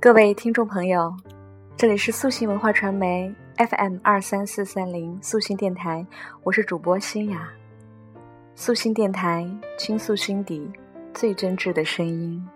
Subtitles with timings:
[0.00, 1.12] 各位听众朋友，
[1.76, 6.06] 这里是素心文化传媒 FM 二三四三零素心电台，
[6.44, 7.48] 我是主播新雅。
[8.54, 9.44] 素心电台
[9.76, 10.70] 倾诉心底
[11.12, 12.48] 最真挚的声音。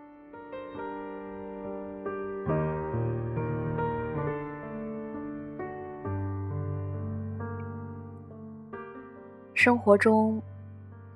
[9.53, 10.41] 生活中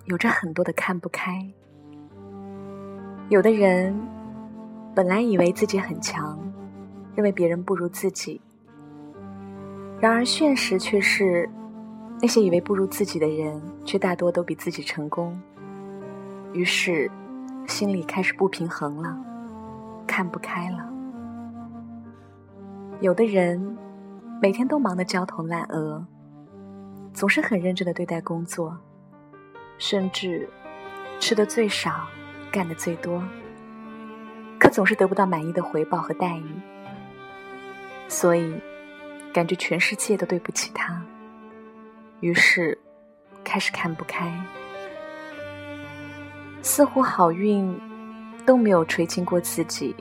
[0.06, 1.40] 有着很多的看不开，
[3.28, 3.96] 有的人
[4.96, 6.38] 本来以为自己很强，
[7.14, 8.40] 认为别人不如自己，
[10.00, 11.46] 然而现实却是，
[12.18, 15.38] 那些以为不如自己的人，却大多都比自己成功，
[16.54, 17.10] 于是
[17.66, 19.14] 心里开始不平衡了，
[20.06, 20.90] 看不开了。
[23.00, 23.76] 有的人
[24.40, 26.02] 每天都忙得焦头烂额。
[27.12, 28.74] 总是很认真的对待工作，
[29.76, 30.48] 甚至
[31.20, 32.06] 吃的最少，
[32.50, 33.22] 干的最多，
[34.66, 36.44] 可总是得不到满意的回报和待遇，
[38.08, 38.52] 所以
[39.32, 41.00] 感觉全世界都对不起他，
[42.18, 42.76] 于是
[43.44, 44.28] 开始看不开，
[46.62, 47.78] 似乎好运
[48.44, 49.94] 都没有垂青过自己，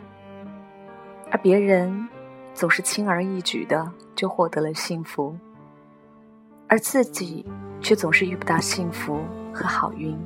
[1.30, 2.10] 而别人
[2.56, 5.38] 总是轻而易举的就获得了幸福。
[6.68, 7.46] 而自己
[7.82, 10.18] 却总是遇不到幸福和好运，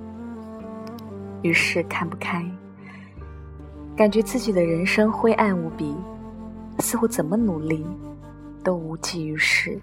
[1.42, 2.50] 于是看不开，
[4.00, 5.94] 感觉自己的人生灰暗无比，
[6.78, 7.86] 似乎怎么努力
[8.64, 9.78] 都无济于事。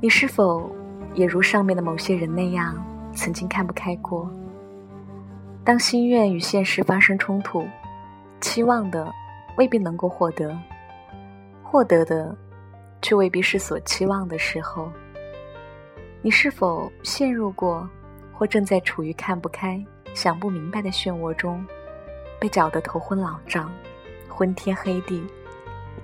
[0.00, 0.70] 你是否
[1.14, 2.76] 也如上面的某些人那样，
[3.12, 4.30] 曾经看不开过？
[5.64, 7.66] 当心愿与现实发生冲突，
[8.40, 9.12] 期望的。
[9.58, 10.56] 未必能够获得，
[11.64, 12.34] 获得的
[13.02, 14.88] 却未必是所期望的时候，
[16.24, 17.88] 你是否陷入过，
[18.32, 19.84] 或正在处于看不开、
[20.14, 21.66] 想不明白的漩涡中，
[22.38, 23.72] 被搅得头昏脑胀、
[24.28, 25.20] 昏天黑地，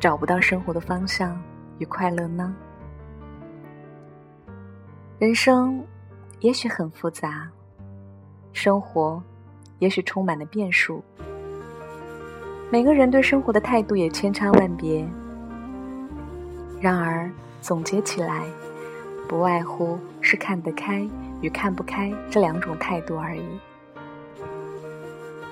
[0.00, 1.40] 找不到生活的方向
[1.78, 2.52] 与快乐呢？
[5.20, 5.84] 人生
[6.40, 7.48] 也许很复杂，
[8.52, 9.22] 生活
[9.78, 11.00] 也许充满了变数。
[12.70, 15.08] 每个人对生活的态度也千差万别，
[16.80, 18.42] 然而总结起来，
[19.28, 21.06] 不外乎是看得开
[21.42, 23.42] 与看不开这两种态度而已。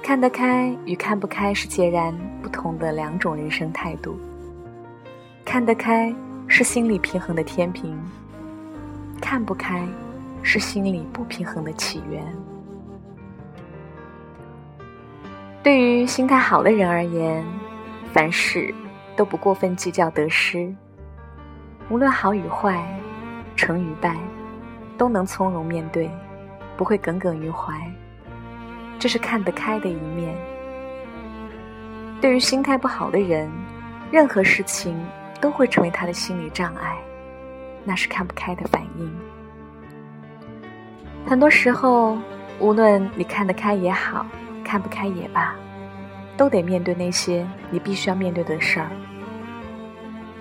[0.03, 4.19] 看得开与看不开是截然不同的两种人生态度。
[5.45, 6.15] 看得开
[6.49, 7.97] 是心理平衡的天平，
[9.21, 9.87] 看不开
[10.43, 12.25] 是心理不平衡的起源。
[15.63, 17.45] 对于心态好的人而言，
[18.13, 18.73] 凡事
[19.17, 20.73] 都不过分计较得失，
[21.91, 22.89] 无论好与坏、
[23.57, 24.17] 成与败，
[24.97, 26.11] 都能从容面对，
[26.77, 27.75] 不会耿耿于怀。
[28.99, 30.37] 这是看得开的一面。
[32.21, 33.51] 对于心态不好的人，
[34.13, 34.97] 任何事情
[35.41, 36.97] 都会成为他的心理障碍，
[37.85, 39.13] 那是看不开的反应。
[41.27, 42.17] 很多时候，
[42.61, 44.25] 无论你看得开也好。
[44.69, 45.55] 看不开也罢，
[46.37, 48.91] 都得面对那些你必须要面对的事儿。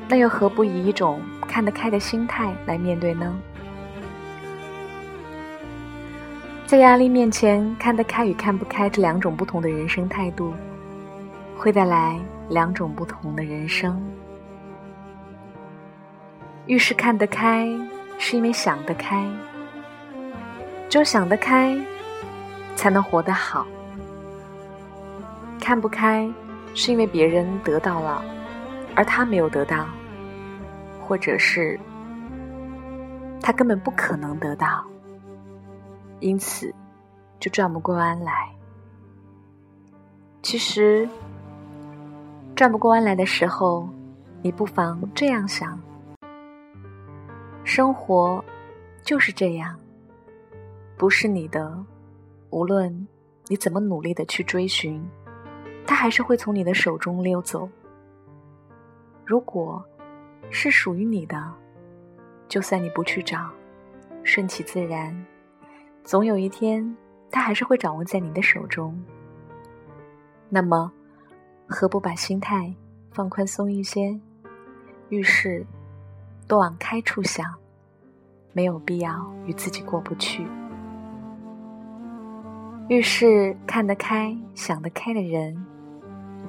[0.07, 3.35] 那又何不以一种看得开的心态来面对呢？
[6.67, 10.53] 在压力面前，看得开与看不开这两种不同的人生态度，
[11.57, 14.01] 会带来两种不同的人生。
[16.65, 17.67] 遇事看得开，
[18.17, 19.23] 是因为想得开，
[20.89, 21.77] 只有想得开，
[22.75, 23.65] 才能活得好。
[25.59, 26.27] 看不开，
[26.73, 28.23] 是因为别人得到了，
[28.95, 29.88] 而他没有得到，
[31.01, 31.79] 或者是
[33.41, 34.85] 他根本不可能得到，
[36.19, 36.73] 因此
[37.39, 38.50] 就转不过弯来。
[40.41, 41.07] 其实，
[42.56, 43.89] 转不过弯来的时候，
[44.41, 45.79] 你不妨这样想：
[47.63, 48.44] 生活
[49.03, 49.75] 就是这样，
[50.97, 51.77] 不是你的，
[52.51, 53.07] 无论
[53.47, 55.03] 你怎么努力的去追寻。
[55.88, 57.69] 它还是会从你的手中溜走。
[59.25, 59.83] 如果
[60.51, 61.51] 是属于你的，
[62.48, 63.50] 就算你不去找，
[64.24, 65.25] 顺其自然，
[66.04, 66.95] 总有一天，
[67.31, 68.95] 它还是会掌握在你的手中。
[70.48, 70.92] 那么，
[71.68, 72.72] 何不把心态
[73.12, 74.19] 放宽松一些？
[75.10, 75.66] 遇事
[76.48, 77.51] 多往开处想，
[78.54, 80.45] 没有必要与自己过不去。
[82.89, 85.66] 遇事看得开、想得开的人。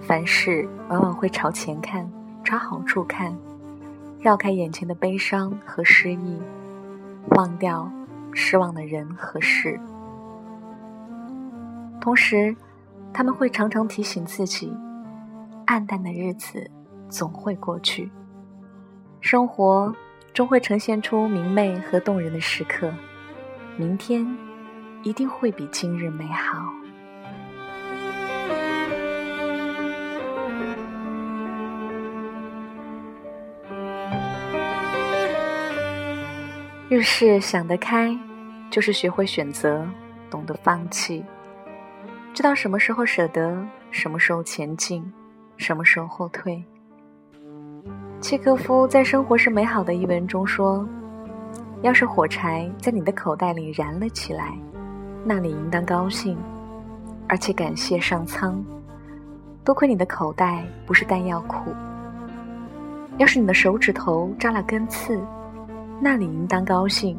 [0.03, 2.07] 凡事往往会朝前看，
[2.47, 3.37] 朝好处看，
[4.21, 6.41] 绕开眼前的悲伤和失意，
[7.31, 7.91] 忘掉
[8.33, 9.81] 失望的人和事。
[12.01, 12.55] 同时，
[13.13, 14.73] 他们会常常提醒自己，
[15.67, 16.71] 暗淡的日子
[17.09, 18.09] 总会过去，
[19.21, 19.93] 生活
[20.33, 22.95] 终会呈现出明媚和动人的时刻，
[23.77, 24.25] 明天
[25.03, 26.65] 一定会比今日美好。
[36.89, 38.17] 遇事想得开，
[38.71, 39.85] 就是学会选择，
[40.31, 41.25] 懂得放弃，
[42.33, 43.59] 知道什么时候舍得，
[43.91, 45.13] 什么时候前进，
[45.57, 46.63] 什么时候后退。
[48.21, 50.89] 契诃夫在《生活是美好的》一文中说
[51.83, 54.57] ：“要是火柴在你的口袋里燃了起来，
[55.25, 56.39] 那你应当高兴，
[57.29, 58.65] 而且感谢上苍。
[59.65, 61.73] 多亏你的口袋不是弹药库。
[63.19, 65.21] 要是你的手指头扎了根刺。”
[66.01, 67.19] 那你应当高兴，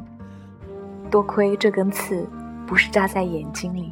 [1.10, 2.28] 多亏这根刺
[2.66, 3.92] 不是扎在眼睛里。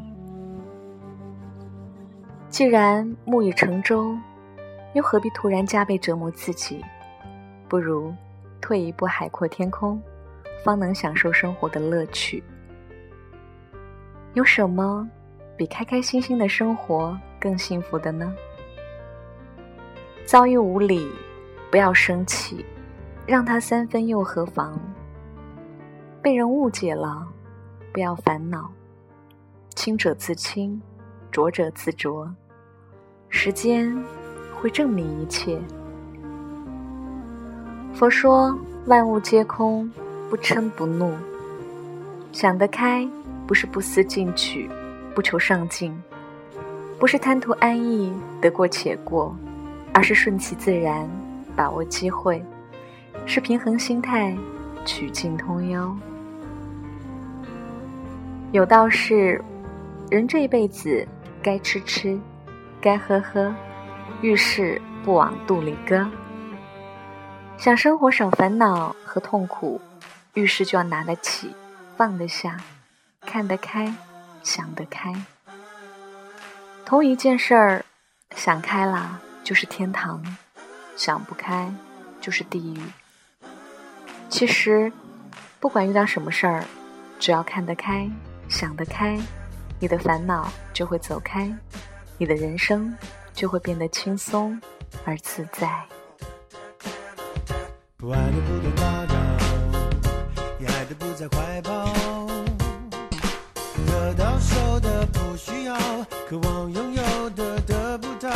[2.50, 4.16] 既然木已成舟，
[4.94, 6.84] 又何必突然加倍折磨自己？
[7.68, 8.14] 不如
[8.62, 10.02] 退一步，海阔天空，
[10.64, 12.42] 方能享受生活的乐趣。
[14.36, 15.10] 有什么
[15.58, 18.34] 比开开心心的生活更幸福的呢？
[20.26, 21.10] 遭遇无理，
[21.72, 22.64] 不要生气。
[23.27, 24.80] 让他三分又何妨？
[26.22, 27.27] 被人误解了，
[27.92, 28.72] 不要烦恼。
[29.75, 30.80] 清者自清，
[31.31, 32.31] 浊者自浊。
[33.30, 33.95] 时间
[34.60, 35.60] 会证明一切。
[37.94, 38.56] 佛说：
[38.86, 39.92] 万物皆空，
[40.30, 41.12] 不嗔不怒。
[42.31, 43.07] 想得开，
[43.48, 44.69] 不是不思进取，
[45.16, 45.95] 不求上进，
[47.00, 49.36] 不是贪图安逸，得过且过，
[49.94, 51.10] 而是顺其自然，
[51.56, 52.44] 把握机会。
[53.27, 54.38] 是平衡心态，
[54.86, 55.95] 曲径通幽。
[58.51, 59.44] 有道是：
[60.10, 61.06] 人这一辈子，
[61.42, 62.18] 该吃吃，
[62.80, 63.54] 该喝喝，
[64.22, 66.07] 遇事不往肚里搁。
[67.57, 69.81] 想生活少烦恼和痛苦，
[70.36, 71.54] 遇事就要拿得起，
[71.98, 72.57] 放得下，
[73.22, 73.92] 看得开，
[74.44, 75.13] 想得开。
[76.86, 77.83] 同一件事儿，
[78.36, 80.24] 想开了就是天堂，
[80.95, 81.74] 想不开
[82.22, 82.80] 就是地狱。
[84.36, 84.92] 其实，
[85.62, 86.62] 不管遇到什么事儿，
[87.18, 88.06] 只要看得开、
[88.50, 89.18] 想得开，
[89.80, 91.50] 你的烦恼就会走开，
[92.18, 92.94] 你的人生
[93.34, 94.60] 就会变得轻松
[95.06, 95.86] 而自在。
[97.96, 99.16] 不爱的不懂打扰，
[100.60, 101.86] 你爱的不在怀抱，
[103.88, 105.78] 得到手的不需要，
[106.28, 108.30] 渴望拥有的得不到，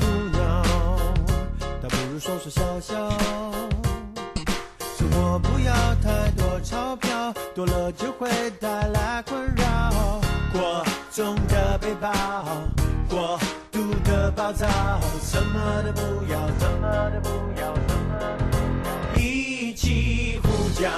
[0.00, 0.64] 苦恼，
[1.80, 3.08] 倒不如说说笑笑。
[5.20, 8.28] 我不要太多钞票，多了就会
[8.60, 10.20] 带来困扰。
[10.52, 12.12] 过重的背包，
[13.08, 13.38] 过
[13.72, 14.66] 度的暴躁，
[15.20, 16.00] 什么都不
[16.30, 17.30] 要，什么都不
[17.60, 18.58] 要，什么都不
[19.16, 19.20] 要。
[19.20, 20.48] 一起呼
[20.80, 20.88] 叫，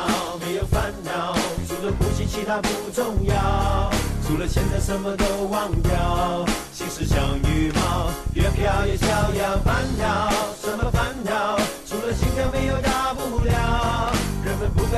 [0.44, 1.34] 没有烦恼，
[1.66, 3.90] 除了呼吸其他不重要，
[4.26, 6.44] 除了现在什么都忘掉。
[6.72, 7.18] 心事像
[7.48, 9.58] 羽毛，越飘越逍遥。
[9.64, 10.30] 烦恼
[10.60, 10.90] 什么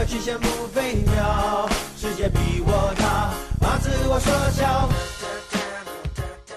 [0.04, 4.88] 去羡慕飞鸟，世界比我大，把自我缩小。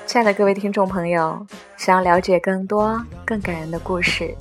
[0.05, 1.45] 亲爱的各位听众朋友，
[1.77, 4.35] 想要了解更多更感人的故事，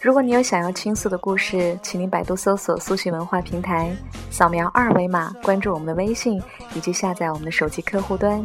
[0.00, 3.94] 如果你有想要倾诉的故事，请您百度搜索“苏信文化平台”，
[4.30, 6.42] 扫描二维码关注我们的微信，
[6.74, 8.42] 以及下载我们的手机客户端。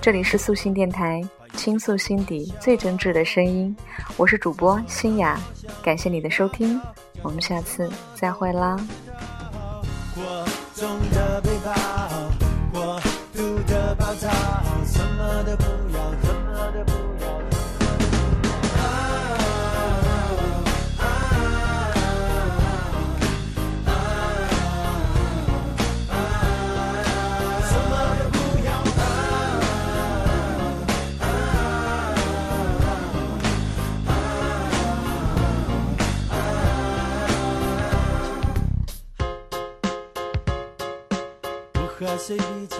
[0.00, 1.22] 这里是素心电台，
[1.54, 3.74] 倾诉心底最真挚的声音，
[4.16, 5.40] 我是主播新雅，
[5.82, 6.80] 感谢你的收听，
[7.22, 8.76] 我们下次再会啦。
[10.14, 12.11] 我懂得背叛。
[42.12, 42.76] 和谁比较，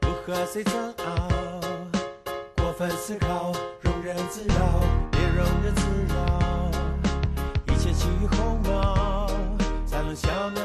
[0.00, 0.72] 不和谁争
[1.04, 1.28] 拗，
[2.56, 6.70] 过分思考，容忍自扰，别容忍自扰，
[7.66, 9.26] 一切起于鸿毛，
[9.84, 10.63] 才能消灭